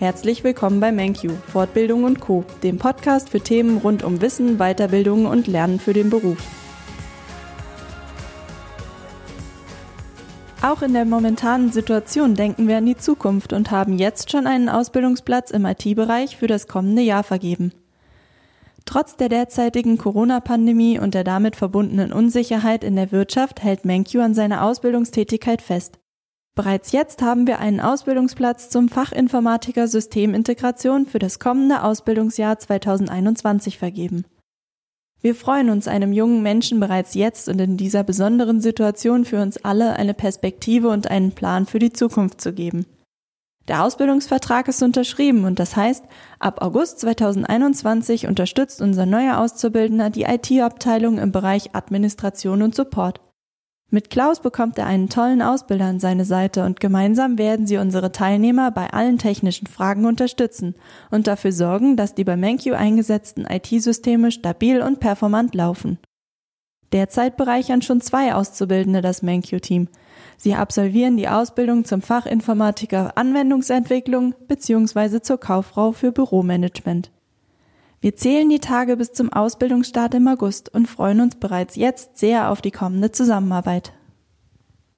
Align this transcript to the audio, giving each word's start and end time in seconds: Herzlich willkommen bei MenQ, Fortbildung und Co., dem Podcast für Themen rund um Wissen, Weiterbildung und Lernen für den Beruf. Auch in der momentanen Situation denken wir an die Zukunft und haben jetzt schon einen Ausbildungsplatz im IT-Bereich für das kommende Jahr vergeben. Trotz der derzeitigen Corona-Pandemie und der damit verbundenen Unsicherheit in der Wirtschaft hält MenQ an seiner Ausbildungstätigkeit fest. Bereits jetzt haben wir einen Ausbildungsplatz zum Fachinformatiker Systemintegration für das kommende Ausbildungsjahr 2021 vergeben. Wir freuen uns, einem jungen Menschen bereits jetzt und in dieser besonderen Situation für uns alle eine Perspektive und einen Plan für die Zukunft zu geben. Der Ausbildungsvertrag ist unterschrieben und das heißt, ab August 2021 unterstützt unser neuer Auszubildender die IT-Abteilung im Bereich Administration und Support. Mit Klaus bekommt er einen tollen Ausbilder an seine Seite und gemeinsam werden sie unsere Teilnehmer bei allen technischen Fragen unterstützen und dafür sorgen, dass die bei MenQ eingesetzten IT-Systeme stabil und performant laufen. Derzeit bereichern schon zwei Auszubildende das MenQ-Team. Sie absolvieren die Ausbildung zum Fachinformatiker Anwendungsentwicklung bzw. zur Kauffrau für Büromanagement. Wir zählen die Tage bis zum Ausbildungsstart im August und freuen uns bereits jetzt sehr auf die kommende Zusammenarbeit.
Herzlich 0.00 0.44
willkommen 0.44 0.80
bei 0.80 0.92
MenQ, 0.92 1.30
Fortbildung 1.52 2.04
und 2.04 2.20
Co., 2.20 2.42
dem 2.62 2.78
Podcast 2.78 3.28
für 3.28 3.40
Themen 3.42 3.76
rund 3.76 4.02
um 4.02 4.22
Wissen, 4.22 4.56
Weiterbildung 4.56 5.26
und 5.26 5.46
Lernen 5.46 5.78
für 5.78 5.92
den 5.92 6.08
Beruf. 6.08 6.38
Auch 10.62 10.80
in 10.80 10.94
der 10.94 11.04
momentanen 11.04 11.70
Situation 11.70 12.34
denken 12.34 12.66
wir 12.66 12.78
an 12.78 12.86
die 12.86 12.96
Zukunft 12.96 13.52
und 13.52 13.70
haben 13.70 13.98
jetzt 13.98 14.32
schon 14.32 14.46
einen 14.46 14.70
Ausbildungsplatz 14.70 15.50
im 15.50 15.66
IT-Bereich 15.66 16.38
für 16.38 16.46
das 16.46 16.66
kommende 16.66 17.02
Jahr 17.02 17.22
vergeben. 17.22 17.74
Trotz 18.86 19.16
der 19.16 19.28
derzeitigen 19.28 19.98
Corona-Pandemie 19.98 20.98
und 20.98 21.12
der 21.12 21.24
damit 21.24 21.56
verbundenen 21.56 22.10
Unsicherheit 22.10 22.84
in 22.84 22.96
der 22.96 23.12
Wirtschaft 23.12 23.62
hält 23.62 23.84
MenQ 23.84 24.14
an 24.14 24.32
seiner 24.32 24.64
Ausbildungstätigkeit 24.64 25.60
fest. 25.60 25.98
Bereits 26.54 26.92
jetzt 26.92 27.22
haben 27.22 27.46
wir 27.46 27.60
einen 27.60 27.80
Ausbildungsplatz 27.80 28.70
zum 28.70 28.88
Fachinformatiker 28.88 29.88
Systemintegration 29.88 31.06
für 31.06 31.18
das 31.18 31.38
kommende 31.38 31.82
Ausbildungsjahr 31.82 32.58
2021 32.58 33.78
vergeben. 33.78 34.24
Wir 35.22 35.34
freuen 35.34 35.68
uns, 35.68 35.86
einem 35.86 36.12
jungen 36.12 36.42
Menschen 36.42 36.80
bereits 36.80 37.14
jetzt 37.14 37.48
und 37.48 37.60
in 37.60 37.76
dieser 37.76 38.02
besonderen 38.02 38.60
Situation 38.60 39.24
für 39.24 39.40
uns 39.42 39.62
alle 39.64 39.96
eine 39.96 40.14
Perspektive 40.14 40.88
und 40.88 41.10
einen 41.10 41.32
Plan 41.32 41.66
für 41.66 41.78
die 41.78 41.92
Zukunft 41.92 42.40
zu 42.40 42.54
geben. 42.54 42.86
Der 43.68 43.84
Ausbildungsvertrag 43.84 44.66
ist 44.66 44.82
unterschrieben 44.82 45.44
und 45.44 45.58
das 45.58 45.76
heißt, 45.76 46.04
ab 46.38 46.62
August 46.62 47.00
2021 47.00 48.26
unterstützt 48.26 48.80
unser 48.80 49.06
neuer 49.06 49.38
Auszubildender 49.38 50.10
die 50.10 50.24
IT-Abteilung 50.24 51.18
im 51.18 51.30
Bereich 51.30 51.74
Administration 51.74 52.62
und 52.62 52.74
Support. 52.74 53.20
Mit 53.92 54.08
Klaus 54.08 54.40
bekommt 54.40 54.78
er 54.78 54.86
einen 54.86 55.08
tollen 55.08 55.42
Ausbilder 55.42 55.86
an 55.86 55.98
seine 55.98 56.24
Seite 56.24 56.64
und 56.64 56.78
gemeinsam 56.78 57.38
werden 57.38 57.66
sie 57.66 57.76
unsere 57.76 58.12
Teilnehmer 58.12 58.70
bei 58.70 58.92
allen 58.92 59.18
technischen 59.18 59.66
Fragen 59.66 60.04
unterstützen 60.04 60.76
und 61.10 61.26
dafür 61.26 61.50
sorgen, 61.50 61.96
dass 61.96 62.14
die 62.14 62.22
bei 62.22 62.36
MenQ 62.36 62.74
eingesetzten 62.74 63.46
IT-Systeme 63.46 64.30
stabil 64.30 64.80
und 64.80 65.00
performant 65.00 65.56
laufen. 65.56 65.98
Derzeit 66.92 67.36
bereichern 67.36 67.82
schon 67.82 68.00
zwei 68.00 68.34
Auszubildende 68.34 69.00
das 69.00 69.22
MenQ-Team. 69.22 69.88
Sie 70.36 70.54
absolvieren 70.54 71.16
die 71.16 71.28
Ausbildung 71.28 71.84
zum 71.84 72.00
Fachinformatiker 72.00 73.16
Anwendungsentwicklung 73.16 74.34
bzw. 74.46 75.20
zur 75.20 75.38
Kauffrau 75.38 75.92
für 75.92 76.12
Büromanagement. 76.12 77.10
Wir 78.02 78.16
zählen 78.16 78.48
die 78.48 78.60
Tage 78.60 78.96
bis 78.96 79.12
zum 79.12 79.30
Ausbildungsstart 79.30 80.14
im 80.14 80.26
August 80.26 80.74
und 80.74 80.86
freuen 80.86 81.20
uns 81.20 81.36
bereits 81.36 81.76
jetzt 81.76 82.16
sehr 82.16 82.50
auf 82.50 82.62
die 82.62 82.70
kommende 82.70 83.12
Zusammenarbeit. 83.12 83.92